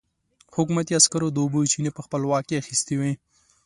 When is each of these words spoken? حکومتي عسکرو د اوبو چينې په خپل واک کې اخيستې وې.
حکومتي 0.55 0.91
عسکرو 0.99 1.27
د 1.31 1.37
اوبو 1.43 1.59
چينې 1.71 1.91
په 1.93 2.01
خپل 2.05 2.21
واک 2.29 2.43
کې 2.47 2.59
اخيستې 2.61 2.95
وې. 2.99 3.11